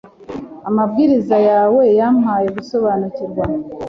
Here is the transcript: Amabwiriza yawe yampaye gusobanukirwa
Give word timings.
Amabwiriza 0.69 1.37
yawe 1.49 1.81
yampaye 1.99 2.47
gusobanukirwa 2.57 3.43